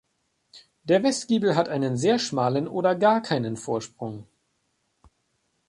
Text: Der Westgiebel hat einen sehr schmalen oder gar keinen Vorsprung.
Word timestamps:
Der 0.81 1.03
Westgiebel 1.03 1.55
hat 1.55 1.69
einen 1.69 1.95
sehr 1.95 2.17
schmalen 2.17 2.67
oder 2.67 2.95
gar 2.95 3.21
keinen 3.21 3.55
Vorsprung. 3.55 4.25